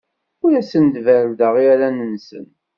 [0.43, 2.47] Ur asen-berrdeɣ iran-nsen.